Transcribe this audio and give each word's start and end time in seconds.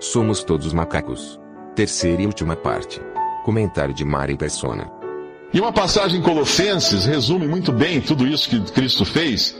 Somos 0.00 0.44
todos 0.44 0.72
macacos. 0.72 1.40
Terceira 1.74 2.22
e 2.22 2.26
última 2.26 2.54
parte. 2.54 3.00
Comentário 3.44 3.92
de 3.92 4.04
Mari 4.04 4.36
Persona. 4.36 4.88
E 5.52 5.58
uma 5.58 5.72
passagem 5.72 6.20
em 6.20 6.22
Colossenses 6.22 7.04
resume 7.04 7.48
muito 7.48 7.72
bem 7.72 8.00
tudo 8.00 8.24
isso 8.24 8.48
que 8.48 8.60
Cristo 8.70 9.04
fez, 9.04 9.56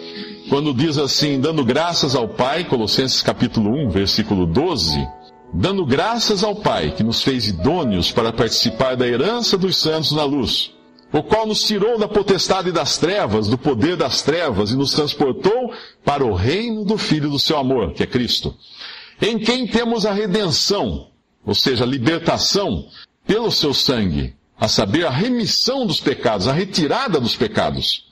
quando 0.49 0.73
diz 0.73 0.97
assim: 0.97 1.41
dando 1.41 1.65
graças 1.65 2.15
ao 2.15 2.29
Pai, 2.29 2.65
Colossenses 2.65 3.21
capítulo 3.21 3.71
1, 3.89 3.91
versículo 3.91 4.47
12, 4.47 5.05
dando 5.53 5.85
graças 5.85 6.45
ao 6.45 6.55
Pai, 6.55 6.93
que 6.93 7.03
nos 7.03 7.21
fez 7.21 7.49
idôneos 7.49 8.13
para 8.13 8.33
participar 8.33 8.95
da 8.95 9.09
herança 9.09 9.59
dos 9.59 9.77
santos 9.77 10.13
na 10.13 10.23
luz, 10.23 10.73
o 11.13 11.21
qual 11.21 11.47
nos 11.47 11.65
tirou 11.65 11.99
da 11.99 12.07
potestade 12.07 12.71
das 12.71 12.97
trevas, 12.97 13.49
do 13.49 13.59
poder 13.59 13.97
das 13.97 14.23
trevas, 14.23 14.71
e 14.71 14.77
nos 14.77 14.93
transportou 14.93 15.73
para 16.05 16.25
o 16.25 16.33
reino 16.33 16.85
do 16.85 16.97
Filho 16.97 17.29
do 17.29 17.41
seu 17.41 17.57
amor, 17.57 17.93
que 17.93 18.05
é 18.05 18.07
Cristo, 18.07 18.55
em 19.21 19.39
quem 19.39 19.67
temos 19.67 20.07
a 20.07 20.13
redenção, 20.13 21.09
ou 21.45 21.55
seja, 21.55 21.85
a 21.85 21.87
libertação, 21.87 22.87
pelo 23.27 23.51
seu 23.51 23.75
sangue, 23.75 24.35
a 24.59 24.69
saber, 24.69 25.07
a 25.07 25.11
remissão 25.11 25.87
dos 25.87 26.01
pecados, 26.01 26.49
a 26.49 26.53
retirada 26.53 27.21
dos 27.21 27.37
pecados, 27.37 28.07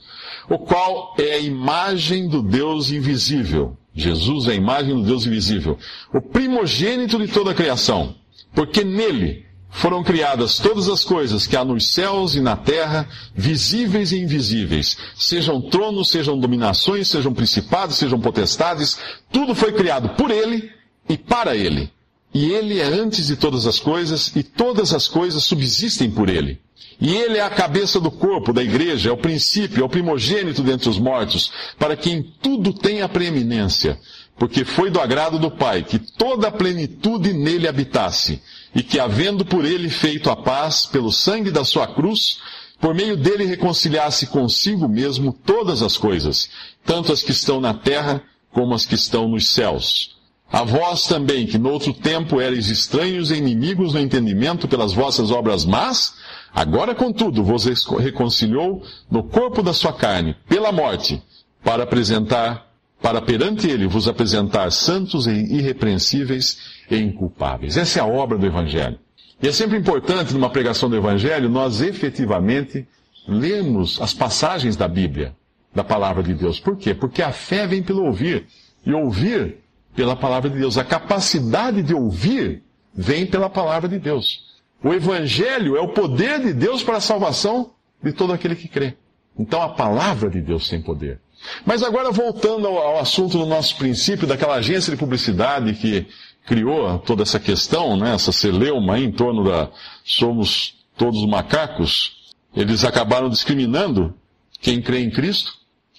o 0.49 0.59
qual 0.59 1.15
é 1.19 1.35
a 1.35 1.39
imagem 1.39 2.29
do 2.29 2.43
Deus 2.43 2.91
invisível. 2.91 3.77
Jesus 3.95 4.47
é 4.47 4.53
a 4.53 4.55
imagem 4.55 4.95
do 4.95 5.03
Deus 5.03 5.27
invisível, 5.27 5.79
o 6.13 6.21
primogênito 6.21 7.19
de 7.19 7.29
toda 7.29 7.53
a 7.53 7.55
criação, 7.55 8.15
porque 8.55 8.85
nele 8.85 9.47
foram 9.71 10.03
criadas 10.03 10.59
todas 10.59 10.89
as 10.89 11.05
coisas 11.05 11.47
que 11.47 11.57
há 11.57 11.65
nos 11.65 11.93
céus 11.93 12.35
e 12.35 12.41
na 12.41 12.57
terra, 12.57 13.09
visíveis 13.35 14.13
e 14.13 14.19
invisíveis, 14.19 14.97
sejam 15.17 15.61
tronos, 15.61 16.11
sejam 16.11 16.39
dominações, 16.39 17.09
sejam 17.09 17.33
principados, 17.33 17.97
sejam 17.97 18.21
potestades, 18.21 18.99
tudo 19.33 19.55
foi 19.55 19.73
criado 19.73 20.11
por 20.11 20.31
ele 20.31 20.76
e 21.09 21.17
para 21.17 21.57
ele. 21.57 21.91
E 22.35 22.53
ele 22.53 22.81
é 22.81 22.85
antes 22.85 23.29
de 23.29 23.37
todas 23.37 23.67
as 23.67 23.79
coisas, 23.79 24.35
e 24.37 24.43
todas 24.43 24.93
as 24.93 25.09
coisas 25.09 25.45
subsistem 25.45 26.11
por 26.11 26.29
ele. 26.29 26.61
E 27.01 27.15
ele 27.15 27.39
é 27.39 27.43
a 27.43 27.51
cabeça 27.51 28.01
do 28.01 28.11
corpo, 28.11 28.53
da 28.53 28.63
igreja, 28.63 29.11
é 29.11 29.13
o 29.13 29.17
princípio, 29.17 29.83
é 29.83 29.85
o 29.85 29.89
primogênito 29.89 30.63
dentre 30.63 30.89
os 30.89 30.99
mortos, 30.99 31.53
para 31.79 31.97
que 31.97 32.11
em 32.11 32.23
tudo 32.23 32.73
tenha 32.73 33.09
preeminência, 33.09 33.99
porque 34.39 34.65
foi 34.65 34.91
do 34.91 35.01
agrado 35.01 35.39
do 35.39 35.51
Pai 35.51 35.83
que 35.83 35.99
toda 35.99 36.49
a 36.49 36.53
plenitude 36.53 37.33
nele 37.33 37.69
habitasse, 37.69 38.41
e 38.75 38.83
que, 38.83 38.99
havendo 38.99 39.45
por 39.45 39.65
ele 39.65 39.89
feito 39.89 40.31
a 40.31 40.37
paz 40.37 40.87
pelo 40.87 41.13
sangue 41.13 41.51
da 41.51 41.65
sua 41.65 41.87
cruz, 41.87 42.39
por 42.81 42.95
meio 42.95 43.17
dele 43.17 43.45
reconciliasse 43.45 44.27
consigo 44.27 44.89
mesmo 44.89 45.33
todas 45.33 45.83
as 45.83 45.97
coisas, 45.97 46.51
tanto 46.85 47.13
as 47.13 47.23
que 47.23 47.31
estão 47.31 47.61
na 47.61 47.73
terra 47.73 48.23
como 48.53 48.75
as 48.75 48.85
que 48.85 48.95
estão 48.95 49.29
nos 49.29 49.49
céus. 49.49 50.16
A 50.51 50.63
vós 50.63 51.07
também, 51.07 51.47
que 51.47 51.59
noutro 51.59 51.93
tempo 51.93 52.41
erais 52.41 52.69
estranhos 52.69 53.31
e 53.31 53.37
inimigos 53.37 53.95
no 53.95 54.01
entendimento 54.01 54.69
pelas 54.69 54.93
vossas 54.93 55.31
obras 55.31 55.65
más, 55.65 56.15
agora 56.55 56.95
contudo 56.95 57.43
vos 57.43 57.65
reconciliou 57.99 58.83
no 59.11 59.25
corpo 59.25 59.63
da 59.63 59.73
sua 59.73 59.93
carne, 59.93 60.37
pela 60.49 60.71
morte, 60.71 61.21
para 61.65 61.83
apresentar, 61.83 62.71
para 63.03 63.21
perante 63.21 63.69
ele 63.69 63.89
vos 63.89 64.07
apresentar 64.07 64.71
santos 64.71 65.27
e 65.27 65.33
irrepreensíveis 65.33 66.59
e 66.91 66.97
inculpáveis. 66.97 67.77
Essa 67.77 67.99
é 67.99 68.03
a 68.03 68.07
obra 68.07 68.39
do 68.39 68.47
Evangelho. 68.47 68.99
E 69.43 69.49
é 69.49 69.53
sempre 69.53 69.77
importante, 69.77 70.33
numa 70.33 70.49
pregação 70.49 70.89
do 70.89 70.97
Evangelho, 70.97 71.49
nós 71.49 71.83
efetivamente 71.83 72.87
lermos 73.29 74.01
as 74.01 74.15
passagens 74.15 74.77
da 74.77 74.87
Bíblia, 74.87 75.35
da 75.75 75.85
palavra 75.85 76.23
de 76.23 76.33
Deus. 76.33 76.61
Por 76.61 76.77
quê? 76.77 76.95
Porque 76.95 77.21
a 77.21 77.33
fé 77.33 77.67
vem 77.67 77.83
pelo 77.83 78.05
ouvir. 78.05 78.47
E 78.85 78.93
ouvir 78.93 79.59
pela 79.97 80.15
palavra 80.15 80.51
de 80.51 80.59
Deus. 80.59 80.77
A 80.77 80.85
capacidade 80.85 81.83
de 81.83 81.95
ouvir 81.95 82.63
vem 82.95 83.27
pela 83.27 83.49
palavra 83.49 83.89
de 83.89 83.99
Deus. 83.99 84.45
O 84.85 84.93
Evangelho 84.93 85.77
é 85.77 85.81
o 85.81 85.89
poder 85.89 86.41
de 86.41 86.53
Deus 86.53 86.85
para 86.85 86.99
a 86.99 87.01
salvação 87.01 87.73
de 88.03 88.13
todo 88.13 88.33
aquele 88.33 88.55
que 88.55 88.69
crê. 88.69 88.95
Então 89.37 89.61
a 89.61 89.71
palavra 89.71 90.31
de 90.31 90.41
Deus 90.41 90.69
tem 90.69 90.81
poder. 90.81 91.19
Mas 91.65 91.83
agora 91.83 92.11
voltando 92.11 92.67
ao, 92.67 92.99
assunto 92.99 93.39
do 93.39 93.47
nosso 93.47 93.77
princípio, 93.77 94.27
daquela 94.27 94.55
agência 94.55 94.91
de 94.91 94.99
publicidade 94.99 95.75
que 95.75 96.07
criou 96.47 96.99
toda 96.99 97.23
essa 97.23 97.41
questão, 97.41 97.97
né, 97.97 98.15
essa 98.15 98.33
celeuma 98.33 98.99
em 98.99 99.11
torno 99.11 99.45
da 99.45 99.71
somos 100.05 100.77
todos 100.97 101.27
macacos, 101.27 102.35
eles 102.55 102.85
acabaram 102.85 103.29
discriminando 103.29 104.15
quem 104.61 104.81
crê 104.81 105.01
em 105.01 105.11
Cristo, 105.11 105.53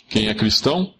quem 0.09 0.27
é 0.27 0.33
cristão, 0.33 0.93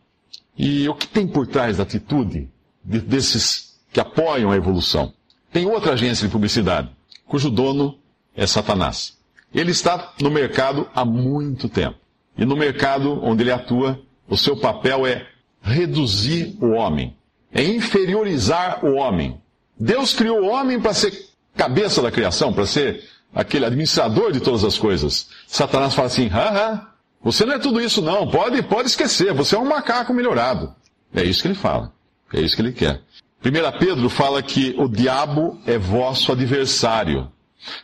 e 0.57 0.88
o 0.90 0.94
que 0.94 1.07
tem 1.07 1.28
por 1.28 1.47
trás 1.47 1.78
da 1.78 1.84
atitude 1.84 2.50
desses 2.88 3.75
que 3.92 4.00
apoiam 4.00 4.52
a 4.52 4.56
evolução. 4.56 5.14
Tem 5.52 5.66
outra 5.66 5.94
agência 5.94 6.25
de 6.25 6.31
publicidade, 6.31 6.90
cujo 7.28 7.50
dono 7.50 8.00
é 8.36 8.48
Satanás. 8.48 9.18
Ele 9.53 9.72
está 9.72 10.14
no 10.22 10.30
mercado 10.30 10.88
há 10.96 11.03
muito 11.03 11.68
tempo. 11.68 11.98
E 12.38 12.46
no 12.46 12.56
mercado 12.56 13.20
onde 13.24 13.44
ele 13.44 13.52
atua, 13.52 14.00
o 14.30 14.38
seu 14.38 14.58
papel 14.58 15.06
é 15.06 15.28
reduzir 15.62 16.56
o 16.62 16.70
homem, 16.70 17.16
é 17.52 17.64
inferiorizar 17.64 18.86
o 18.86 18.96
homem. 18.96 19.42
Deus 19.78 20.14
criou 20.14 20.42
o 20.42 20.48
homem 20.48 20.80
para 20.80 20.94
ser 20.94 21.28
cabeça 21.56 22.02
da 22.02 22.12
criação, 22.12 22.54
para 22.54 22.66
ser 22.66 23.04
aquele 23.34 23.66
administrador 23.66 24.31
de 24.31 24.40
todas 24.40 24.64
as 24.64 24.78
coisas. 24.78 25.30
Satanás 25.48 25.94
fala 25.94 26.08
assim: 26.08 26.28
haha, 26.28 26.88
você 27.22 27.46
não 27.46 27.56
é 27.56 27.59
tudo 27.59 27.81
isso 27.81 28.02
não, 28.02 28.30
pode, 28.30 28.62
pode 28.64 28.90
esquecer, 28.90 29.34
você 29.34 29.56
é 29.56 29.59
um 29.59 29.66
macaco 29.66 30.14
melhorado. 30.14 30.74
É 31.14 31.24
isso 31.24 31.42
que 31.42 31.48
ele 31.48 31.56
fala. 31.56 31.92
É 32.34 32.42
isso 32.42 32.56
que 32.56 32.62
ele 32.62 32.72
quer. 32.72 33.02
1 33.44 33.80
Pedro 33.80 34.10
fala 34.10 34.42
que 34.42 34.76
o 34.78 34.88
diabo 34.88 35.60
é 35.66 35.78
vosso 35.78 36.32
adversário. 36.32 37.32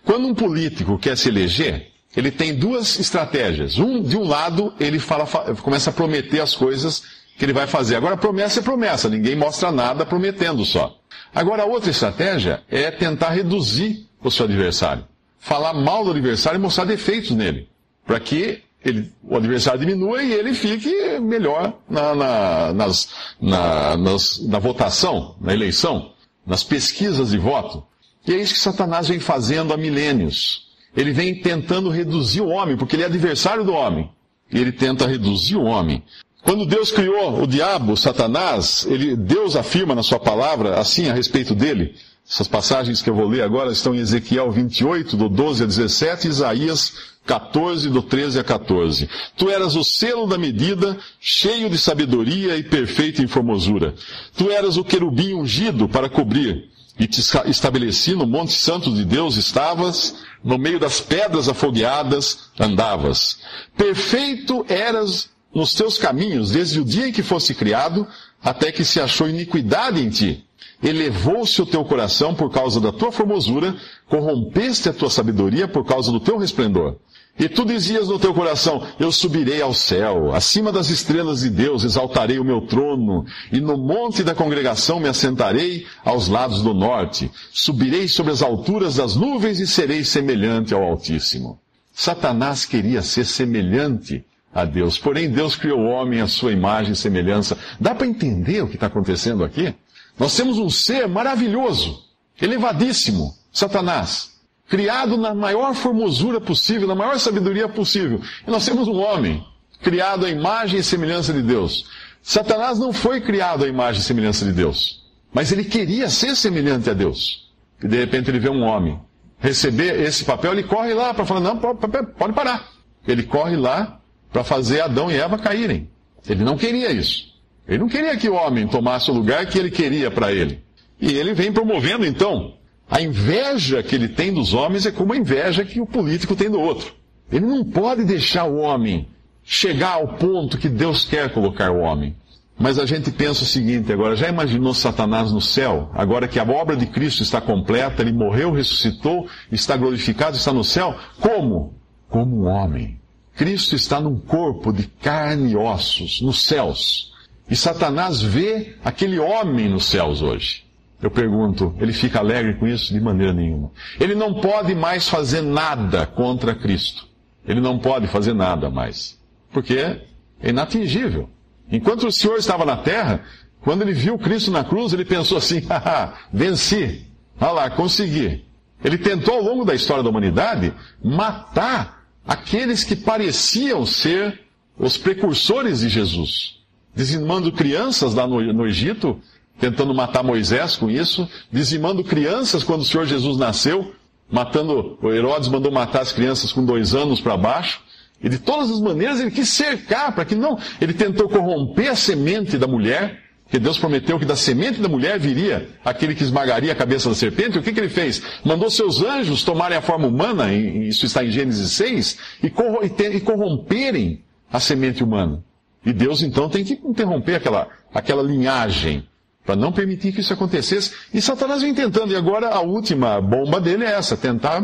Quando 0.04 0.28
um 0.28 0.36
político 0.36 0.98
quer 0.98 1.18
se 1.18 1.30
eleger, 1.30 1.92
ele 2.16 2.32
tem 2.32 2.56
duas 2.56 3.00
estratégias. 3.00 3.78
Um, 3.78 4.02
de 4.02 4.18
um 4.18 4.24
lado, 4.24 4.74
ele 4.80 5.00
fala, 5.00 5.26
começa 5.62 5.90
a 5.90 5.94
prometer 5.94 6.42
as 6.42 6.56
coisas 6.56 7.04
que 7.38 7.46
ele 7.46 7.54
vai 7.54 7.68
fazer. 7.68 7.96
Agora, 7.96 8.18
promessa 8.18 8.60
é 8.60 8.64
promessa, 8.64 9.10
ninguém 9.10 9.36
mostra 9.36 9.72
nada 9.72 10.06
prometendo 10.06 10.64
só. 10.66 10.98
Agora, 11.34 11.64
a 11.64 11.66
outra 11.66 11.90
estratégia 11.90 12.62
é 12.70 12.92
tentar 12.92 13.30
reduzir 13.30 14.08
o 14.22 14.30
seu 14.30 14.46
adversário. 14.46 15.06
Falar 15.40 15.74
mal 15.74 16.06
do 16.06 16.12
adversário 16.12 16.58
e 16.58 16.62
mostrar 16.62 16.86
defeitos 16.86 17.32
nele. 17.32 17.68
Para 18.06 18.20
que 18.20 18.62
ele, 18.84 19.12
o 19.24 19.36
adversário 19.36 19.80
diminua 19.80 20.22
e 20.22 20.34
ele 20.34 20.54
fique 20.54 21.20
melhor 21.20 21.74
na, 21.90 22.14
na, 22.14 22.74
nas, 22.74 23.10
na, 23.40 23.98
nas, 23.98 24.40
na 24.46 24.60
votação, 24.60 25.36
na 25.40 25.54
eleição, 25.54 26.12
nas 26.46 26.64
pesquisas 26.64 27.32
de 27.32 27.38
voto. 27.38 27.84
E 28.28 28.34
é 28.34 28.38
isso 28.38 28.54
que 28.54 28.60
Satanás 28.60 29.08
vem 29.08 29.20
fazendo 29.20 29.74
há 29.74 29.78
milênios. 29.78 30.68
Ele 30.96 31.12
vem 31.12 31.42
tentando 31.42 31.90
reduzir 31.90 32.42
o 32.42 32.50
homem, 32.50 32.78
porque 32.78 32.96
ele 32.96 33.04
é 33.04 33.08
adversário 33.08 33.64
do 33.64 33.74
homem. 33.74 34.10
E 34.52 34.60
ele 34.60 34.72
tenta 34.72 35.08
reduzir 35.08 35.56
o 35.56 35.64
homem. 35.64 36.04
Quando 36.44 36.66
Deus 36.66 36.92
criou 36.92 37.42
o 37.42 37.48
diabo, 37.48 37.96
Satanás, 37.96 38.86
ele, 38.88 39.16
Deus 39.16 39.56
afirma 39.56 39.96
na 39.96 40.04
sua 40.04 40.20
palavra 40.20 40.78
assim 40.78 41.10
a 41.10 41.14
respeito 41.14 41.56
dele. 41.56 41.96
Essas 42.30 42.48
passagens 42.48 43.02
que 43.02 43.10
eu 43.10 43.16
vou 43.16 43.28
ler 43.28 43.44
agora 43.44 43.72
estão 43.72 43.94
em 43.94 44.00
Ezequiel 44.00 44.52
28, 44.52 45.18
do 45.18 45.28
12 45.30 45.64
a 45.64 45.66
17, 45.66 46.28
Isaías 46.28 46.94
14, 47.26 47.90
do 47.90 48.02
13 48.02 48.40
a 48.40 48.44
14. 48.44 49.10
Tu 49.38 49.50
eras 49.50 49.76
o 49.76 49.84
selo 49.84 50.26
da 50.26 50.38
medida, 50.38 50.98
cheio 51.20 51.70
de 51.70 51.78
sabedoria 51.78 52.58
e 52.58 52.64
perfeito 52.64 53.22
em 53.22 53.28
formosura. 53.28 53.94
Tu 54.36 54.50
eras 54.50 54.78
o 54.78 54.84
querubim 54.84 55.34
ungido 55.34 55.88
para 55.88 56.10
cobrir, 56.10 56.70
e 57.00 57.08
te 57.08 57.22
estabeleci 57.48 58.14
no 58.14 58.28
monte 58.28 58.54
santo 58.54 58.94
de 58.94 59.04
Deus 59.04 59.36
estavas, 59.36 60.16
no 60.44 60.58
meio 60.58 60.80
das 60.80 61.02
pedras 61.02 61.50
afogueadas 61.50 62.50
andavas. 62.60 63.40
Perfeito 63.76 64.66
eras 64.70 65.30
nos 65.54 65.74
teus 65.74 65.98
caminhos, 65.98 66.52
desde 66.52 66.80
o 66.80 66.86
dia 66.86 67.08
em 67.08 67.12
que 67.12 67.24
fosse 67.24 67.54
criado, 67.54 68.08
até 68.44 68.72
que 68.72 68.84
se 68.84 69.00
achou 69.00 69.30
iniquidade 69.30 70.02
em 70.02 70.10
ti. 70.10 70.44
Elevou-se 70.82 71.62
o 71.62 71.66
teu 71.66 71.84
coração 71.86 72.36
por 72.36 72.52
causa 72.52 72.82
da 72.82 72.92
tua 72.92 73.12
formosura, 73.12 73.76
corrompeste 74.08 74.90
a 74.90 74.94
tua 74.94 75.10
sabedoria 75.10 75.68
por 75.68 75.86
causa 75.86 76.12
do 76.12 76.20
teu 76.20 76.38
resplendor. 76.38 76.98
E 77.40 77.50
tu 77.50 77.66
dizias 77.66 78.08
no 78.08 78.20
teu 78.20 78.34
coração: 78.34 78.86
Eu 79.00 79.12
subirei 79.12 79.62
ao 79.62 79.74
céu, 79.74 80.34
acima 80.36 80.72
das 80.72 80.90
estrelas 80.90 81.40
de 81.42 81.50
Deus 81.50 81.84
exaltarei 81.84 82.38
o 82.38 82.44
meu 82.44 82.62
trono, 82.62 83.26
e 83.52 83.60
no 83.60 83.76
monte 83.76 84.24
da 84.24 84.36
congregação 84.36 85.00
me 85.00 85.10
assentarei 85.10 85.88
aos 86.06 86.28
lados 86.28 86.62
do 86.62 86.74
norte. 86.74 87.32
Subirei 87.52 88.08
sobre 88.08 88.32
as 88.32 88.44
alturas 88.44 88.96
das 88.96 89.16
nuvens 89.16 89.60
e 89.60 89.66
serei 89.66 90.04
semelhante 90.04 90.74
ao 90.74 90.84
Altíssimo. 90.84 91.60
Satanás 91.92 92.66
queria 92.66 93.02
ser 93.02 93.26
semelhante 93.26 94.24
a 94.54 94.64
Deus, 94.66 95.00
porém 95.00 95.30
Deus 95.30 95.56
criou 95.56 95.80
o 95.80 95.90
homem 95.90 96.22
à 96.22 96.28
sua 96.28 96.52
imagem 96.52 96.94
e 96.94 96.96
semelhança. 96.96 97.58
Dá 97.80 97.96
para 97.96 98.06
entender 98.06 98.62
o 98.62 98.68
que 98.68 98.76
está 98.76 98.86
acontecendo 98.86 99.44
aqui? 99.44 99.74
Nós 100.18 100.36
temos 100.36 100.58
um 100.58 100.70
ser 100.70 101.08
maravilhoso, 101.08 102.04
elevadíssimo, 102.40 103.34
Satanás 103.52 104.34
criado 104.74 105.18
na 105.18 105.36
maior 105.36 105.76
formosura 105.76 106.42
possível, 106.42 106.88
na 106.88 106.96
maior 106.96 107.20
sabedoria 107.20 107.68
possível. 107.68 108.20
E 108.48 108.50
nós 108.50 108.66
temos 108.66 108.88
um 108.88 109.00
homem 109.00 109.46
criado 109.84 110.26
à 110.26 110.30
imagem 110.30 110.80
e 110.80 110.84
semelhança 110.84 111.32
de 111.32 111.44
Deus. 111.44 111.86
Satanás 112.24 112.80
não 112.80 112.94
foi 112.94 113.22
criado 113.22 113.66
à 113.66 113.68
imagem 113.68 114.02
e 114.02 114.04
semelhança 114.04 114.46
de 114.46 114.52
Deus, 114.52 115.04
mas 115.32 115.52
ele 115.52 115.64
queria 115.64 116.10
ser 116.10 116.36
semelhante 116.36 116.90
a 116.90 116.94
Deus. 116.94 117.52
E 117.84 117.88
de 117.88 117.98
repente 117.98 118.32
ele 118.32 118.40
vê 118.40 118.50
um 118.50 118.64
homem 118.64 119.00
receber 119.38 120.02
esse 120.02 120.24
papel, 120.24 120.54
ele 120.54 120.64
corre 120.64 120.94
lá 120.94 121.14
para 121.14 121.26
falar: 121.26 121.42
não, 121.42 121.58
pode 121.58 122.34
parar. 122.34 122.70
Ele 123.06 123.24
corre 123.24 123.58
lá 123.58 124.00
para 124.32 124.44
fazer 124.44 124.82
Adão 124.82 125.12
e 125.12 125.16
Eva 125.16 125.38
caírem. 125.38 125.90
Ele 126.28 126.44
não 126.44 126.58
queria 126.58 126.92
isso. 126.92 127.33
Ele 127.68 127.80
não 127.80 127.88
queria 127.88 128.18
que 128.18 128.30
o 128.30 128.36
homem 128.36 128.68
tomasse 128.68 129.10
o 129.10 129.14
lugar 129.14 129.46
que 129.46 129.58
ele 129.58 129.72
queria 129.72 130.12
para 130.12 130.32
ele. 130.32 130.62
E 131.00 131.12
ele 131.14 131.34
vem 131.34 131.52
promovendo 131.52 132.06
então 132.06 132.54
a 132.90 133.02
inveja 133.02 133.82
que 133.82 133.96
ele 133.96 134.08
tem 134.08 134.34
dos 134.34 134.54
homens 134.54 134.86
é 134.86 134.92
como 134.92 135.14
a 135.14 135.18
inveja 135.18 135.66
que 135.66 135.82
o 135.82 135.86
político 135.86 136.36
tem 136.36 136.50
do 136.50 136.60
outro. 136.60 136.94
Ele 137.32 137.46
não 137.46 137.64
pode 137.64 138.04
deixar 138.04 138.44
o 138.44 138.58
homem 138.58 139.08
chegar 139.44 139.94
ao 139.94 140.10
ponto 140.10 140.58
que 140.58 140.70
Deus 140.70 141.06
quer 141.06 141.34
colocar 141.34 141.72
o 141.72 141.80
homem. 141.80 142.16
Mas 142.58 142.78
a 142.78 142.86
gente 142.86 143.10
pensa 143.12 143.44
o 143.44 143.48
seguinte 143.48 143.92
agora, 143.92 144.16
já 144.16 144.30
imaginou 144.30 144.74
Satanás 144.74 145.32
no 145.32 145.42
céu? 145.42 145.90
Agora 145.94 146.28
que 146.28 146.40
a 146.40 146.44
obra 146.44 146.76
de 146.76 146.86
Cristo 146.86 147.24
está 147.24 147.42
completa, 147.42 148.02
ele 148.04 148.14
morreu, 148.14 148.52
ressuscitou, 148.52 149.28
está 149.52 149.76
glorificado, 149.76 150.38
está 150.38 150.54
no 150.54 150.64
céu? 150.64 150.96
Como? 151.20 151.74
Como 152.10 152.44
um 152.44 152.46
homem. 152.46 153.00
Cristo 153.36 153.76
está 153.76 154.00
num 154.00 154.20
corpo 154.20 154.72
de 154.72 154.84
carne 154.84 155.54
e 155.54 155.56
ossos, 155.56 156.22
nos 156.22 156.46
céus. 156.46 157.13
E 157.50 157.56
Satanás 157.56 158.22
vê 158.22 158.76
aquele 158.84 159.20
homem 159.20 159.70
nos 159.70 159.86
céus 159.86 160.22
hoje. 160.22 160.64
Eu 161.02 161.12
pergunto, 161.12 161.76
ele 161.80 161.92
fica 161.92 162.20
alegre 162.20 162.54
com 162.54 162.66
isso? 162.66 162.94
De 162.94 163.00
maneira 163.00 163.34
nenhuma. 163.34 163.72
Ele 164.00 164.16
não 164.16 164.36
pode 164.36 164.74
mais 164.74 165.10
fazer 165.10 165.42
nada 165.42 166.06
contra 166.06 166.56
Cristo. 166.56 167.08
Ele 167.46 167.60
não 167.60 167.78
pode 167.78 168.08
fazer 168.08 168.34
nada 168.34 168.70
mais. 168.70 169.20
Porque 169.52 169.76
é 169.78 170.02
inatingível. 170.42 171.30
Enquanto 171.70 172.08
o 172.08 172.12
Senhor 172.12 172.38
estava 172.38 172.64
na 172.64 172.78
terra, 172.78 173.22
quando 173.62 173.82
ele 173.82 173.92
viu 173.94 174.18
Cristo 174.18 174.50
na 174.50 174.64
cruz, 174.64 174.94
ele 174.94 175.04
pensou 175.04 175.38
assim: 175.38 175.60
haha, 175.68 176.14
venci. 176.32 177.06
Olha 177.40 177.52
lá, 177.52 177.70
consegui. 177.70 178.46
Ele 178.84 178.98
tentou 178.98 179.36
ao 179.36 179.44
longo 179.44 179.66
da 179.66 179.76
história 179.76 180.04
da 180.04 180.10
humanidade 180.10 180.74
matar 181.04 182.06
aqueles 182.26 182.84
que 182.84 182.96
pareciam 182.96 183.86
ser 183.86 184.42
os 184.78 184.98
precursores 184.98 185.82
de 185.82 185.90
Jesus. 185.90 186.63
Dizimando 186.96 187.52
crianças 187.52 188.14
lá 188.14 188.28
no, 188.28 188.42
no 188.54 188.68
Egito, 188.68 189.20
tentando 189.60 189.94
matar 189.94 190.24
Moisés 190.24 190.76
com 190.76 190.90
isso, 190.90 191.28
dizimando 191.52 192.04
crianças 192.04 192.64
quando 192.64 192.82
o 192.82 192.86
Senhor 192.86 193.06
Jesus 193.06 193.38
nasceu, 193.38 193.94
matando, 194.30 194.98
Herodes 195.04 195.48
mandou 195.48 195.72
matar 195.72 196.02
as 196.02 196.12
crianças 196.12 196.52
com 196.52 196.66
dois 196.66 196.94
anos 196.94 197.22
para 197.22 197.38
baixo, 197.38 197.82
e 198.22 198.30
de 198.30 198.40
todas 198.40 198.72
as 198.72 198.80
maneiras 198.80 199.20
ele 199.20 199.32
quis 199.32 199.50
cercar, 199.50 200.14
para 200.14 200.26
que 200.26 200.36
não, 200.36 200.58
ele 200.80 200.94
tentou 200.94 201.28
corromper 201.28 201.92
a 201.92 201.96
semente 201.96 202.58
da 202.58 202.68
mulher, 202.68 203.22
que 203.50 203.60
Deus 203.60 203.78
prometeu 203.78 204.18
que 204.18 204.26
da 204.26 204.36
semente 204.36 204.82
da 204.82 204.90
mulher 204.90 205.20
viria 205.20 205.70
aquele 205.86 206.16
que 206.16 206.24
esmagaria 206.24 206.72
a 206.72 206.76
cabeça 206.76 207.10
da 207.10 207.14
serpente. 207.14 207.60
O 207.60 207.62
que, 207.62 207.72
que 207.72 207.80
ele 207.80 207.90
fez? 207.90 208.24
Mandou 208.44 208.70
seus 208.72 209.04
anjos 209.04 209.44
tomarem 209.44 209.78
a 209.78 209.82
forma 209.82 210.08
humana, 210.08 210.52
isso 210.52 211.06
está 211.06 211.24
em 211.24 211.30
Gênesis 211.30 211.72
6, 211.74 212.18
e 212.42 213.20
corromperem 213.20 214.24
a 214.52 214.60
semente 214.60 215.04
humana. 215.04 215.44
E 215.86 215.92
Deus 215.92 216.22
então 216.22 216.50
tem 216.50 216.64
que 216.64 216.80
interromper 216.84 217.36
aquela, 217.36 217.68
aquela 217.94 218.24
linhagem 218.24 219.08
para 219.46 219.56
não 219.56 219.72
permitir 219.72 220.14
que 220.14 220.22
isso 220.22 220.34
acontecesse. 220.34 220.94
E 221.14 221.22
Satanás 221.22 221.62
vem 221.62 221.74
tentando, 221.74 222.14
e 222.14 222.16
agora 222.16 222.50
a 222.50 222.62
última 222.62 223.20
bomba 223.20 223.60
dele 223.60 223.84
é 223.84 223.92
essa, 223.92 224.16
tentar 224.16 224.64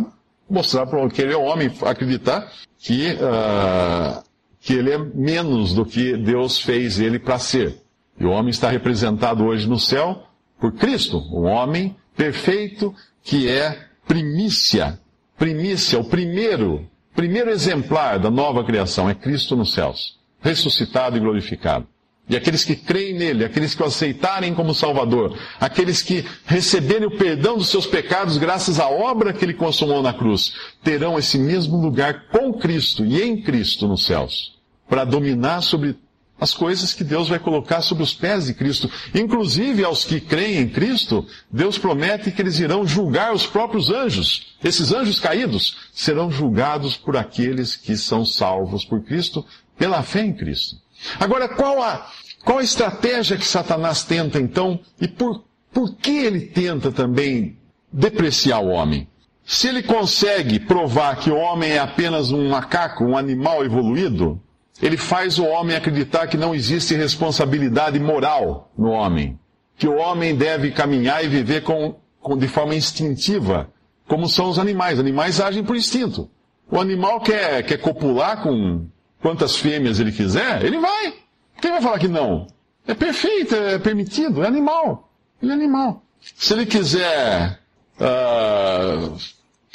mostrar 0.49 0.87
para 0.87 1.05
aquele 1.05 1.35
homem 1.35 1.71
acreditar 1.85 2.51
que, 2.77 3.11
uh, 3.13 4.23
que 4.59 4.73
ele 4.73 4.91
é 4.91 4.97
menos 4.97 5.73
do 5.73 5.85
que 5.85 6.17
Deus 6.17 6.59
fez 6.59 6.99
ele 6.99 7.19
para 7.19 7.37
ser. 7.37 7.77
E 8.19 8.25
o 8.25 8.31
homem 8.31 8.49
está 8.49 8.69
representado 8.69 9.45
hoje 9.45 9.67
no 9.67 9.79
céu 9.79 10.23
por 10.59 10.73
Cristo, 10.73 11.19
um 11.31 11.45
homem 11.45 11.95
perfeito 12.15 12.93
que 13.23 13.47
é 13.47 13.79
primícia, 14.05 14.99
primícia, 15.37 15.99
o 15.99 16.03
primeiro, 16.03 16.85
primeiro 17.15 17.49
exemplar 17.49 18.19
da 18.19 18.29
nova 18.29 18.63
criação 18.63 19.09
é 19.09 19.15
Cristo 19.15 19.55
nos 19.55 19.73
céus, 19.73 20.18
ressuscitado 20.41 21.17
e 21.17 21.19
glorificado. 21.19 21.87
E 22.29 22.35
aqueles 22.35 22.63
que 22.63 22.75
creem 22.75 23.15
nele, 23.15 23.43
aqueles 23.43 23.73
que 23.73 23.81
o 23.81 23.85
aceitarem 23.85 24.53
como 24.53 24.75
Salvador, 24.75 25.35
aqueles 25.59 26.03
que 26.03 26.23
receberem 26.45 27.07
o 27.07 27.17
perdão 27.17 27.57
dos 27.57 27.69
seus 27.69 27.87
pecados 27.87 28.37
graças 28.37 28.79
à 28.79 28.87
obra 28.87 29.33
que 29.33 29.43
ele 29.43 29.55
consumou 29.55 30.03
na 30.03 30.13
cruz, 30.13 30.53
terão 30.83 31.17
esse 31.17 31.39
mesmo 31.39 31.77
lugar 31.77 32.27
com 32.27 32.53
Cristo 32.53 33.03
e 33.03 33.19
em 33.19 33.41
Cristo 33.41 33.87
nos 33.87 34.05
céus, 34.05 34.59
para 34.87 35.05
dominar 35.05 35.61
sobre 35.61 35.97
as 36.39 36.53
coisas 36.53 36.93
que 36.93 37.03
Deus 37.03 37.27
vai 37.27 37.37
colocar 37.37 37.81
sobre 37.81 38.03
os 38.03 38.13
pés 38.13 38.45
de 38.45 38.53
Cristo. 38.53 38.89
Inclusive 39.13 39.83
aos 39.83 40.05
que 40.05 40.21
creem 40.21 40.59
em 40.59 40.69
Cristo, 40.69 41.25
Deus 41.51 41.77
promete 41.77 42.31
que 42.31 42.41
eles 42.41 42.59
irão 42.59 42.87
julgar 42.87 43.33
os 43.33 43.45
próprios 43.45 43.89
anjos. 43.89 44.55
Esses 44.63 44.93
anjos 44.93 45.19
caídos 45.19 45.77
serão 45.91 46.31
julgados 46.31 46.95
por 46.95 47.17
aqueles 47.17 47.75
que 47.75 47.97
são 47.97 48.25
salvos 48.25 48.85
por 48.85 49.01
Cristo, 49.03 49.45
pela 49.79 50.03
fé 50.03 50.21
em 50.21 50.33
Cristo. 50.33 50.75
Agora, 51.19 51.47
qual 51.47 51.81
a, 51.81 52.11
qual 52.43 52.59
a 52.59 52.63
estratégia 52.63 53.37
que 53.37 53.45
Satanás 53.45 54.03
tenta 54.03 54.37
então 54.37 54.79
e 54.99 55.07
por, 55.07 55.45
por 55.73 55.95
que 55.95 56.11
ele 56.11 56.41
tenta 56.41 56.91
também 56.91 57.57
depreciar 57.91 58.59
o 58.59 58.67
homem? 58.67 59.07
Se 59.45 59.67
ele 59.67 59.81
consegue 59.81 60.59
provar 60.59 61.15
que 61.15 61.31
o 61.31 61.37
homem 61.37 61.71
é 61.71 61.79
apenas 61.79 62.31
um 62.31 62.49
macaco, 62.49 63.03
um 63.03 63.17
animal 63.17 63.65
evoluído, 63.65 64.39
ele 64.81 64.97
faz 64.97 65.39
o 65.39 65.45
homem 65.45 65.75
acreditar 65.75 66.27
que 66.27 66.37
não 66.37 66.53
existe 66.53 66.93
responsabilidade 66.95 67.99
moral 67.99 68.71
no 68.77 68.91
homem, 68.91 69.39
que 69.75 69.87
o 69.87 69.95
homem 69.95 70.35
deve 70.35 70.71
caminhar 70.71 71.23
e 71.23 71.27
viver 71.27 71.63
com, 71.63 71.95
com, 72.21 72.37
de 72.37 72.47
forma 72.47 72.75
instintiva, 72.75 73.69
como 74.07 74.27
são 74.27 74.49
os 74.49 74.59
animais. 74.59 74.99
Animais 74.99 75.39
agem 75.39 75.63
por 75.63 75.75
instinto. 75.75 76.29
O 76.69 76.79
animal 76.79 77.19
quer, 77.21 77.63
quer 77.63 77.77
copular 77.77 78.43
com 78.43 78.85
quantas 79.21 79.55
fêmeas 79.55 79.99
ele 79.99 80.11
quiser, 80.11 80.63
ele 80.63 80.79
vai. 80.79 81.13
Quem 81.61 81.71
vai 81.71 81.81
falar 81.81 81.99
que 81.99 82.07
não? 82.07 82.47
É 82.87 82.93
perfeito, 82.93 83.55
é 83.55 83.77
permitido, 83.77 84.43
é 84.43 84.47
animal. 84.47 85.11
Ele 85.41 85.51
é 85.51 85.55
animal. 85.55 86.03
Se 86.35 86.53
ele 86.53 86.65
quiser 86.65 87.59
uh, 87.99 89.17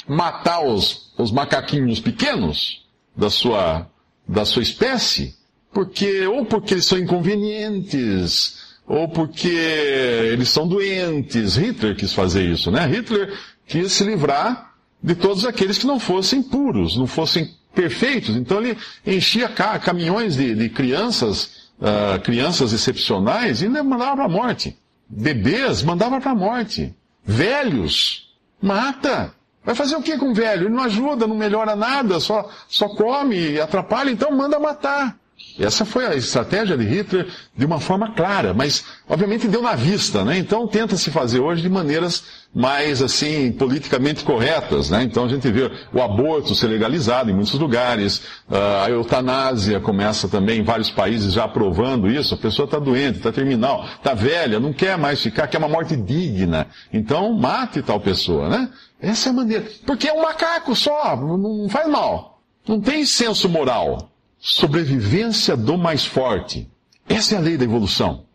matar 0.07 0.61
os, 0.61 1.13
os 1.17 1.31
macaquinhos 1.31 1.99
pequenos 1.99 2.85
da 3.15 3.29
sua, 3.29 3.87
da 4.27 4.45
sua 4.45 4.61
espécie, 4.61 5.35
porque, 5.73 6.25
ou 6.27 6.45
porque 6.45 6.73
eles 6.73 6.85
são 6.85 6.97
inconvenientes, 6.97 8.75
ou 8.87 9.07
porque 9.09 9.47
eles 9.47 10.49
são 10.49 10.67
doentes. 10.67 11.55
Hitler 11.55 11.95
quis 11.95 12.13
fazer 12.13 12.43
isso, 12.43 12.71
né? 12.71 12.85
Hitler 12.85 13.37
quis 13.65 13.91
se 13.91 14.03
livrar 14.03 14.73
de 15.01 15.15
todos 15.15 15.45
aqueles 15.45 15.77
que 15.77 15.87
não 15.87 15.99
fossem 15.99 16.41
puros, 16.41 16.97
não 16.97 17.07
fossem 17.07 17.53
perfeitos. 17.75 18.35
Então 18.35 18.59
ele 18.59 18.77
enchia 19.05 19.49
caminhões 19.49 20.35
de, 20.35 20.55
de 20.55 20.69
crianças, 20.69 21.69
uh, 21.79 22.19
crianças 22.21 22.73
excepcionais 22.73 23.61
e 23.61 23.67
mandava 23.67 24.15
para 24.15 24.25
a 24.25 24.29
morte. 24.29 24.75
Bebês 25.07 25.83
mandava 25.83 26.19
para 26.19 26.31
a 26.31 26.35
morte. 26.35 26.95
Velhos, 27.23 28.33
mata. 28.61 29.33
Vai 29.63 29.75
fazer 29.75 29.95
o 29.95 30.01
que 30.01 30.17
com 30.17 30.31
o 30.31 30.33
velho? 30.33 30.67
Ele 30.67 30.75
não 30.75 30.83
ajuda, 30.83 31.27
não 31.27 31.35
melhora 31.35 31.75
nada, 31.75 32.19
só, 32.19 32.49
só 32.67 32.87
come 32.89 33.59
atrapalha, 33.59 34.11
então 34.11 34.31
manda 34.31 34.59
matar. 34.59 35.17
Essa 35.57 35.85
foi 35.85 36.05
a 36.05 36.15
estratégia 36.15 36.77
de 36.77 36.83
Hitler 36.83 37.27
de 37.55 37.65
uma 37.65 37.79
forma 37.79 38.11
clara, 38.13 38.53
mas 38.53 38.83
obviamente 39.07 39.47
deu 39.47 39.61
na 39.61 39.73
vista, 39.73 40.23
né? 40.25 40.37
Então 40.37 40.67
tenta 40.67 40.97
se 40.97 41.09
fazer 41.11 41.39
hoje 41.39 41.61
de 41.61 41.69
maneiras 41.69 42.23
mais 42.53 43.01
assim 43.01 43.53
politicamente 43.53 44.23
corretas, 44.25 44.89
né? 44.89 45.03
Então 45.03 45.23
a 45.23 45.29
gente 45.29 45.49
vê 45.49 45.71
o 45.93 46.01
aborto 46.01 46.53
ser 46.53 46.67
legalizado 46.67 47.31
em 47.31 47.33
muitos 47.33 47.53
lugares, 47.53 48.21
ah, 48.49 48.83
a 48.85 48.89
eutanásia 48.89 49.79
começa 49.79 50.27
também 50.27 50.59
em 50.59 50.63
vários 50.63 50.89
países 50.89 51.31
já 51.33 51.45
aprovando 51.45 52.09
isso. 52.09 52.33
A 52.33 52.37
pessoa 52.37 52.65
está 52.65 52.77
doente, 52.77 53.17
está 53.17 53.31
terminal, 53.31 53.85
está 53.85 54.13
velha, 54.13 54.59
não 54.59 54.73
quer 54.73 54.97
mais 54.97 55.21
ficar, 55.21 55.47
quer 55.47 55.57
uma 55.57 55.69
morte 55.69 55.95
digna. 55.95 56.67
Então 56.91 57.31
mate 57.33 57.81
tal 57.81 57.99
pessoa, 57.99 58.49
né? 58.49 58.69
Essa 58.99 59.29
é 59.29 59.31
a 59.31 59.33
maneira. 59.33 59.65
Porque 59.85 60.07
é 60.07 60.13
um 60.13 60.21
macaco 60.21 60.75
só, 60.75 61.15
não 61.15 61.69
faz 61.69 61.87
mal. 61.89 62.41
Não 62.67 62.81
tem 62.81 63.05
senso 63.05 63.47
moral. 63.47 64.09
Sobrevivência 64.47 65.57
do 65.57 65.75
mais 65.75 66.05
forte. 66.05 66.69
Essa 67.09 67.33
é 67.33 67.37
a 67.39 67.41
lei 67.41 67.57
da 67.57 67.63
evolução. 67.63 68.25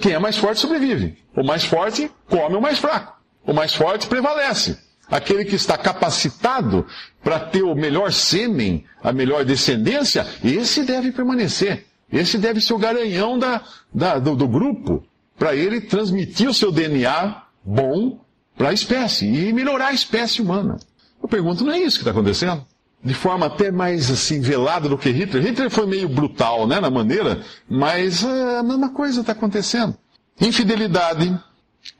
Quem 0.00 0.12
é 0.14 0.18
mais 0.18 0.38
forte 0.38 0.62
sobrevive. 0.62 1.18
O 1.36 1.44
mais 1.44 1.62
forte 1.62 2.10
come 2.26 2.56
o 2.56 2.60
mais 2.60 2.78
fraco. 2.78 3.20
O 3.44 3.52
mais 3.52 3.74
forte 3.74 4.06
prevalece. 4.06 4.78
Aquele 5.10 5.44
que 5.44 5.54
está 5.54 5.76
capacitado 5.76 6.86
para 7.22 7.38
ter 7.38 7.62
o 7.62 7.74
melhor 7.74 8.14
sêmen, 8.14 8.86
a 9.02 9.12
melhor 9.12 9.44
descendência, 9.44 10.26
esse 10.42 10.84
deve 10.84 11.12
permanecer. 11.12 11.84
Esse 12.10 12.38
deve 12.38 12.58
ser 12.62 12.72
o 12.72 12.78
garanhão 12.78 13.38
da, 13.38 13.60
da, 13.92 14.18
do, 14.18 14.34
do 14.34 14.48
grupo, 14.48 15.04
para 15.38 15.54
ele 15.54 15.82
transmitir 15.82 16.48
o 16.48 16.54
seu 16.54 16.72
DNA 16.72 17.42
bom 17.62 18.18
para 18.56 18.70
a 18.70 18.72
espécie 18.72 19.26
e 19.26 19.52
melhorar 19.52 19.88
a 19.88 19.92
espécie 19.92 20.40
humana. 20.40 20.78
Eu 21.22 21.28
pergunto, 21.28 21.62
não 21.62 21.74
é 21.74 21.78
isso 21.78 21.98
que 21.98 22.02
está 22.04 22.10
acontecendo? 22.10 22.64
De 23.04 23.14
forma 23.14 23.46
até 23.46 23.72
mais 23.72 24.10
assim 24.10 24.40
velada 24.40 24.88
do 24.88 24.96
que 24.96 25.10
Hitler. 25.10 25.42
Hitler 25.42 25.70
foi 25.70 25.86
meio 25.86 26.08
brutal, 26.08 26.66
né, 26.66 26.80
na 26.80 26.90
maneira, 26.90 27.42
mas 27.68 28.22
é, 28.22 28.58
a 28.58 28.62
mesma 28.62 28.90
coisa 28.90 29.20
está 29.20 29.32
acontecendo. 29.32 29.96
Infidelidade, 30.40 31.36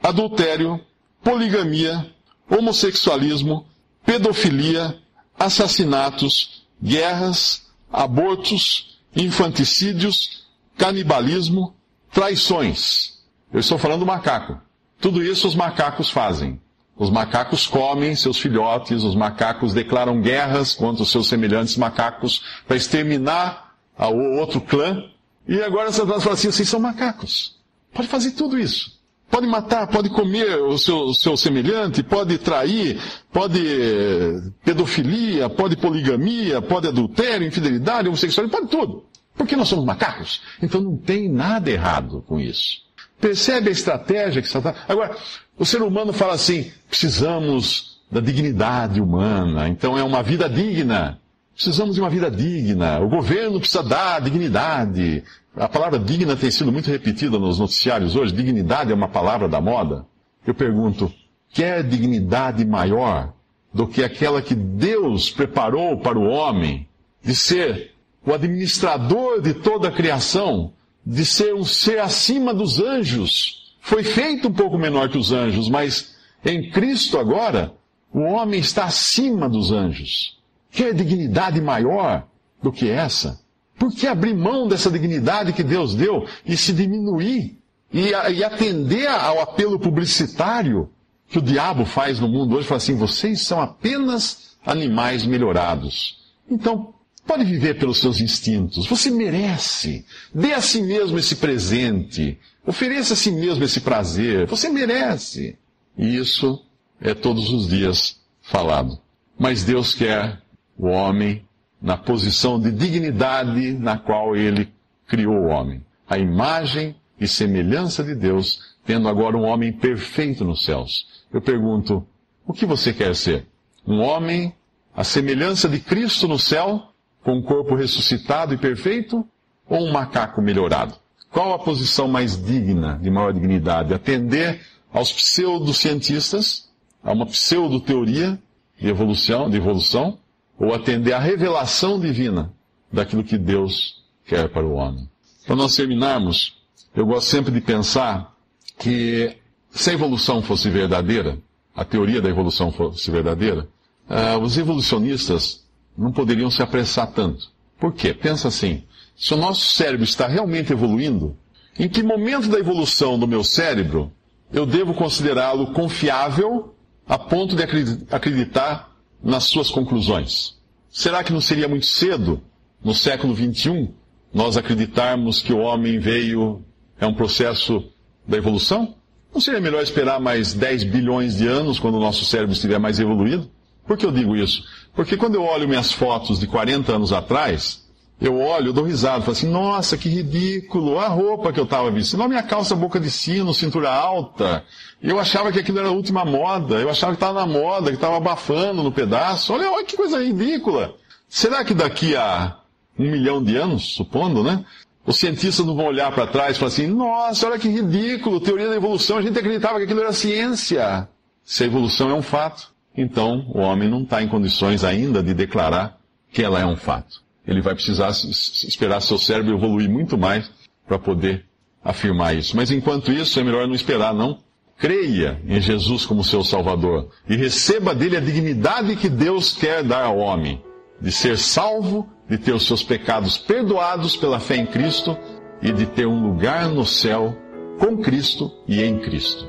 adultério, 0.02 0.80
poligamia, 1.22 2.06
homossexualismo, 2.48 3.66
pedofilia, 4.04 4.96
assassinatos, 5.38 6.66
guerras, 6.80 7.66
abortos, 7.92 9.00
infanticídios, 9.14 10.46
canibalismo, 10.76 11.74
traições. 12.12 13.22
Eu 13.52 13.60
estou 13.60 13.78
falando 13.78 14.00
do 14.00 14.06
macaco. 14.06 14.60
Tudo 15.00 15.22
isso 15.22 15.48
os 15.48 15.54
macacos 15.54 16.10
fazem. 16.10 16.60
Os 17.02 17.10
macacos 17.10 17.66
comem 17.66 18.14
seus 18.14 18.38
filhotes, 18.38 19.02
os 19.02 19.16
macacos 19.16 19.74
declaram 19.74 20.20
guerras 20.20 20.72
contra 20.72 21.02
os 21.02 21.10
seus 21.10 21.26
semelhantes 21.26 21.76
macacos 21.76 22.44
para 22.64 22.76
exterminar 22.76 23.74
o 23.98 24.38
outro 24.38 24.60
clã. 24.60 25.02
E 25.48 25.60
agora 25.60 25.90
Satanás 25.90 26.22
fala 26.22 26.36
assim: 26.36 26.52
vocês 26.52 26.68
são 26.68 26.78
macacos. 26.78 27.56
Pode 27.92 28.06
fazer 28.06 28.30
tudo 28.30 28.56
isso. 28.56 29.00
Pode 29.28 29.48
matar, 29.48 29.88
pode 29.88 30.10
comer 30.10 30.62
o 30.62 30.78
seu, 30.78 30.98
o 30.98 31.12
seu 31.12 31.36
semelhante, 31.36 32.04
pode 32.04 32.38
trair, 32.38 33.00
pode 33.32 33.58
eh, 33.58 34.40
pedofilia, 34.64 35.50
pode 35.50 35.76
poligamia, 35.76 36.62
pode 36.62 36.86
adultério, 36.86 37.44
infidelidade, 37.44 38.06
homossexualidade, 38.06 38.60
pode 38.60 38.70
tudo. 38.70 39.06
Porque 39.34 39.56
nós 39.56 39.66
somos 39.66 39.84
macacos. 39.84 40.40
Então 40.62 40.80
não 40.80 40.96
tem 40.96 41.28
nada 41.28 41.68
errado 41.68 42.22
com 42.28 42.38
isso. 42.38 42.82
Percebe 43.22 43.68
a 43.68 43.72
estratégia 43.72 44.42
que 44.42 44.48
Satanás. 44.48 44.82
Agora, 44.88 45.16
o 45.56 45.64
ser 45.64 45.80
humano 45.80 46.12
fala 46.12 46.34
assim: 46.34 46.72
precisamos 46.88 48.00
da 48.10 48.18
dignidade 48.20 49.00
humana, 49.00 49.68
então 49.68 49.96
é 49.96 50.02
uma 50.02 50.24
vida 50.24 50.48
digna. 50.48 51.20
Precisamos 51.54 51.94
de 51.94 52.00
uma 52.00 52.10
vida 52.10 52.28
digna. 52.28 52.98
O 52.98 53.08
governo 53.08 53.60
precisa 53.60 53.84
dar 53.84 54.20
dignidade. 54.20 55.22
A 55.54 55.68
palavra 55.68 56.00
digna 56.00 56.34
tem 56.34 56.50
sido 56.50 56.72
muito 56.72 56.90
repetida 56.90 57.38
nos 57.38 57.60
noticiários 57.60 58.16
hoje. 58.16 58.32
Dignidade 58.32 58.90
é 58.90 58.94
uma 58.94 59.08
palavra 59.08 59.48
da 59.48 59.60
moda. 59.60 60.04
Eu 60.44 60.52
pergunto, 60.52 61.12
quer 61.50 61.84
dignidade 61.84 62.64
maior 62.64 63.32
do 63.72 63.86
que 63.86 64.02
aquela 64.02 64.42
que 64.42 64.56
Deus 64.56 65.30
preparou 65.30 65.96
para 65.98 66.18
o 66.18 66.26
homem 66.26 66.88
de 67.22 67.36
ser 67.36 67.92
o 68.26 68.34
administrador 68.34 69.40
de 69.40 69.54
toda 69.54 69.88
a 69.88 69.92
criação, 69.92 70.72
de 71.04 71.24
ser 71.24 71.54
um 71.54 71.64
ser 71.64 71.98
acima 71.98 72.54
dos 72.54 72.80
anjos? 72.80 73.74
Foi 73.80 74.04
feito 74.04 74.48
um 74.48 74.52
pouco 74.52 74.78
menor 74.78 75.08
que 75.08 75.18
os 75.18 75.32
anjos, 75.32 75.68
mas 75.68 76.14
em 76.44 76.70
Cristo 76.70 77.18
agora, 77.18 77.74
o 78.12 78.20
homem 78.20 78.60
está 78.60 78.84
acima 78.84 79.48
dos 79.48 79.72
anjos. 79.72 80.38
Quer 80.70 80.94
dignidade 80.94 81.60
maior 81.60 82.26
do 82.62 82.72
que 82.72 82.88
essa? 82.88 83.40
Por 83.78 83.92
que 83.92 84.06
abrir 84.06 84.34
mão 84.34 84.68
dessa 84.68 84.90
dignidade 84.90 85.52
que 85.52 85.62
Deus 85.62 85.94
deu 85.94 86.26
e 86.46 86.56
se 86.56 86.72
diminuir? 86.72 87.58
E, 87.92 88.10
e 88.10 88.44
atender 88.44 89.06
ao 89.06 89.40
apelo 89.40 89.78
publicitário 89.78 90.88
que 91.28 91.38
o 91.38 91.42
diabo 91.42 91.84
faz 91.84 92.18
no 92.20 92.28
mundo 92.28 92.56
hoje? 92.56 92.66
Fala 92.66 92.78
assim: 92.78 92.96
vocês 92.96 93.42
são 93.42 93.60
apenas 93.60 94.56
animais 94.64 95.26
melhorados. 95.26 96.20
Então, 96.48 96.94
pode 97.26 97.44
viver 97.44 97.78
pelos 97.78 98.00
seus 98.00 98.20
instintos. 98.20 98.86
Você 98.86 99.10
merece. 99.10 100.04
Dê 100.34 100.52
a 100.52 100.60
si 100.60 100.82
mesmo 100.82 101.18
esse 101.18 101.36
presente. 101.36 102.38
Ofereça 102.66 103.14
a 103.14 103.16
si 103.16 103.30
mesmo 103.30 103.64
esse 103.64 103.80
prazer. 103.80 104.46
Você 104.46 104.68
merece. 104.68 105.56
E 105.96 106.16
isso 106.16 106.64
é 107.00 107.14
todos 107.14 107.50
os 107.50 107.68
dias 107.68 108.20
falado. 108.40 108.98
Mas 109.38 109.64
Deus 109.64 109.94
quer 109.94 110.40
o 110.76 110.86
homem 110.86 111.44
na 111.80 111.96
posição 111.96 112.60
de 112.60 112.70
dignidade 112.70 113.72
na 113.72 113.98
qual 113.98 114.36
ele 114.36 114.72
criou 115.06 115.34
o 115.34 115.46
homem. 115.46 115.84
A 116.08 116.18
imagem 116.18 116.94
e 117.18 117.26
semelhança 117.26 118.02
de 118.04 118.14
Deus, 118.14 118.76
tendo 118.84 119.08
agora 119.08 119.36
um 119.36 119.44
homem 119.44 119.72
perfeito 119.72 120.44
nos 120.44 120.64
céus. 120.64 121.24
Eu 121.32 121.40
pergunto, 121.40 122.06
o 122.46 122.52
que 122.52 122.66
você 122.66 122.92
quer 122.92 123.14
ser? 123.14 123.46
Um 123.86 124.00
homem 124.00 124.54
à 124.94 125.02
semelhança 125.02 125.68
de 125.68 125.80
Cristo 125.80 126.28
no 126.28 126.38
céu, 126.38 126.91
com 127.22 127.34
um 127.34 127.42
corpo 127.42 127.74
ressuscitado 127.74 128.54
e 128.54 128.58
perfeito, 128.58 129.26
ou 129.68 129.86
um 129.86 129.92
macaco 129.92 130.42
melhorado? 130.42 130.94
Qual 131.30 131.54
a 131.54 131.58
posição 131.58 132.08
mais 132.08 132.36
digna, 132.36 132.98
de 133.00 133.10
maior 133.10 133.32
dignidade? 133.32 133.94
Atender 133.94 134.60
aos 134.92 135.12
pseudocientistas, 135.12 136.68
a 137.02 137.12
uma 137.12 137.26
pseudo-teoria 137.26 138.38
de 138.78 138.88
evolução, 138.88 139.48
de 139.48 139.56
evolução, 139.56 140.18
ou 140.58 140.74
atender 140.74 141.12
à 141.12 141.18
revelação 141.18 141.98
divina 141.98 142.52
daquilo 142.92 143.24
que 143.24 143.38
Deus 143.38 144.02
quer 144.26 144.48
para 144.48 144.66
o 144.66 144.74
homem. 144.74 145.08
Para 145.46 145.56
nós 145.56 145.74
terminarmos, 145.74 146.58
eu 146.94 147.06
gosto 147.06 147.28
sempre 147.28 147.50
de 147.50 147.60
pensar 147.60 148.36
que 148.78 149.36
se 149.70 149.90
a 149.90 149.94
evolução 149.94 150.42
fosse 150.42 150.68
verdadeira, 150.68 151.38
a 151.74 151.84
teoria 151.84 152.20
da 152.20 152.28
evolução 152.28 152.70
fosse 152.70 153.10
verdadeira, 153.10 153.66
uh, 154.08 154.38
os 154.38 154.58
evolucionistas 154.58 155.61
não 155.96 156.12
poderiam 156.12 156.50
se 156.50 156.62
apressar 156.62 157.12
tanto. 157.12 157.50
Por 157.78 157.92
quê? 157.92 158.14
Pensa 158.14 158.48
assim: 158.48 158.84
se 159.16 159.34
o 159.34 159.36
nosso 159.36 159.66
cérebro 159.74 160.04
está 160.04 160.26
realmente 160.26 160.72
evoluindo, 160.72 161.36
em 161.78 161.88
que 161.88 162.02
momento 162.02 162.48
da 162.48 162.58
evolução 162.58 163.18
do 163.18 163.26
meu 163.26 163.42
cérebro 163.42 164.12
eu 164.52 164.66
devo 164.66 164.94
considerá-lo 164.94 165.72
confiável 165.72 166.74
a 167.06 167.18
ponto 167.18 167.56
de 167.56 167.62
acreditar 168.10 168.92
nas 169.22 169.44
suas 169.44 169.70
conclusões. 169.70 170.56
Será 170.90 171.24
que 171.24 171.32
não 171.32 171.40
seria 171.40 171.68
muito 171.68 171.86
cedo, 171.86 172.42
no 172.84 172.94
século 172.94 173.34
XXI, 173.34 173.90
nós 174.32 174.56
acreditarmos 174.56 175.40
que 175.40 175.52
o 175.52 175.58
homem 175.58 175.98
veio, 175.98 176.62
é 176.98 177.06
um 177.06 177.14
processo 177.14 177.84
da 178.26 178.36
evolução? 178.36 178.94
Não 179.32 179.40
seria 179.40 179.60
melhor 179.60 179.82
esperar 179.82 180.20
mais 180.20 180.52
10 180.52 180.84
bilhões 180.84 181.36
de 181.36 181.46
anos, 181.46 181.78
quando 181.78 181.94
o 181.94 182.00
nosso 182.00 182.24
cérebro 182.24 182.52
estiver 182.52 182.78
mais 182.78 183.00
evoluído? 183.00 183.50
Por 183.86 183.96
que 183.96 184.06
eu 184.06 184.12
digo 184.12 184.36
isso? 184.36 184.64
Porque 184.94 185.16
quando 185.16 185.34
eu 185.34 185.44
olho 185.44 185.68
minhas 185.68 185.92
fotos 185.92 186.38
de 186.38 186.46
40 186.46 186.92
anos 186.92 187.12
atrás, 187.12 187.82
eu 188.20 188.38
olho, 188.38 188.72
dou 188.72 188.84
risada, 188.84 189.20
falo 189.20 189.32
assim, 189.32 189.48
nossa, 189.48 189.96
que 189.96 190.08
ridículo, 190.08 190.98
a 190.98 191.08
roupa 191.08 191.52
que 191.52 191.58
eu 191.58 191.64
estava 191.64 191.90
vestindo, 191.90 192.22
a 192.22 192.28
minha 192.28 192.42
calça 192.42 192.76
boca 192.76 193.00
de 193.00 193.10
sino, 193.10 193.52
cintura 193.52 193.90
alta. 193.90 194.64
Eu 195.02 195.18
achava 195.18 195.50
que 195.50 195.58
aquilo 195.58 195.80
era 195.80 195.88
a 195.88 195.92
última 195.92 196.24
moda, 196.24 196.76
eu 196.76 196.88
achava 196.88 197.12
que 197.12 197.16
estava 197.16 197.40
na 197.40 197.46
moda, 197.46 197.90
que 197.90 197.96
estava 197.96 198.16
abafando 198.16 198.82
no 198.82 198.92
pedaço. 198.92 199.52
Olha, 199.52 199.70
olha 199.72 199.84
que 199.84 199.96
coisa 199.96 200.22
ridícula. 200.22 200.94
Será 201.28 201.64
que 201.64 201.74
daqui 201.74 202.14
a 202.14 202.58
um 202.96 203.10
milhão 203.10 203.42
de 203.42 203.56
anos, 203.56 203.94
supondo, 203.94 204.44
né? 204.44 204.64
Os 205.04 205.16
cientistas 205.16 205.66
não 205.66 205.74
vão 205.74 205.86
olhar 205.86 206.12
para 206.12 206.26
trás 206.26 206.56
e 206.56 206.60
falar 206.60 206.68
assim, 206.68 206.86
nossa, 206.86 207.48
olha 207.48 207.58
que 207.58 207.68
ridículo, 207.68 208.40
teoria 208.40 208.68
da 208.68 208.76
evolução, 208.76 209.18
a 209.18 209.22
gente 209.22 209.36
acreditava 209.36 209.78
que 209.78 209.84
aquilo 209.84 210.00
era 210.00 210.12
ciência. 210.12 211.08
Se 211.44 211.64
a 211.64 211.66
evolução 211.66 212.08
é 212.10 212.14
um 212.14 212.22
fato, 212.22 212.71
então 212.96 213.46
o 213.48 213.58
homem 213.58 213.88
não 213.88 214.02
está 214.02 214.22
em 214.22 214.28
condições 214.28 214.84
ainda 214.84 215.22
de 215.22 215.32
declarar 215.34 215.98
que 216.30 216.42
ela 216.42 216.60
é 216.60 216.66
um 216.66 216.76
fato 216.76 217.22
ele 217.46 217.60
vai 217.60 217.74
precisar 217.74 218.10
esperar 218.10 219.00
seu 219.00 219.18
cérebro 219.18 219.54
evoluir 219.54 219.90
muito 219.90 220.16
mais 220.16 220.50
para 220.86 220.98
poder 220.98 221.44
afirmar 221.82 222.36
isso. 222.36 222.56
Mas 222.56 222.70
enquanto 222.70 223.12
isso, 223.12 223.38
é 223.40 223.44
melhor 223.44 223.66
não 223.66 223.74
esperar, 223.74 224.14
não. 224.14 224.38
Creia 224.78 225.40
em 225.46 225.60
Jesus 225.60 226.06
como 226.06 226.24
seu 226.24 226.42
Salvador 226.42 227.10
e 227.28 227.36
receba 227.36 227.94
dele 227.94 228.16
a 228.16 228.20
dignidade 228.20 228.96
que 228.96 229.08
Deus 229.08 229.54
quer 229.54 229.82
dar 229.82 230.04
ao 230.04 230.18
homem, 230.18 230.62
de 231.00 231.12
ser 231.12 231.38
salvo, 231.38 232.08
de 232.28 232.38
ter 232.38 232.52
os 232.52 232.66
seus 232.66 232.82
pecados 232.82 233.36
perdoados 233.36 234.16
pela 234.16 234.40
fé 234.40 234.56
em 234.56 234.66
Cristo 234.66 235.16
e 235.60 235.70
de 235.72 235.86
ter 235.86 236.06
um 236.06 236.26
lugar 236.26 236.68
no 236.68 236.84
céu 236.84 237.36
com 237.78 237.98
Cristo 237.98 238.50
e 238.66 238.82
em 238.82 238.98
Cristo. 238.98 239.48